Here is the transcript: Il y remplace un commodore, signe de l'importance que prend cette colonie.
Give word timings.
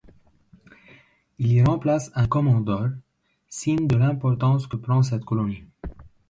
Il 1.37 1.53
y 1.53 1.61
remplace 1.63 2.11
un 2.15 2.25
commodore, 2.27 2.89
signe 3.49 3.85
de 3.85 3.97
l'importance 3.97 4.65
que 4.65 4.75
prend 4.75 5.03
cette 5.03 5.25
colonie. 5.25 5.63